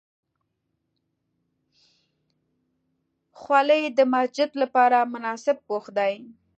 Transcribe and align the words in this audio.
خولۍ 3.39 3.83
د 3.97 3.99
مسجد 4.13 4.49
لپاره 4.61 4.97
مناسب 5.13 5.57
پوښ 5.67 5.85
دی. 5.97 6.13